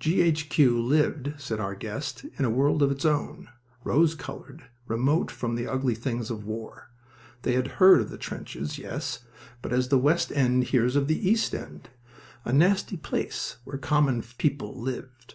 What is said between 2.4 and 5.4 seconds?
a world of its own, rose colored, remote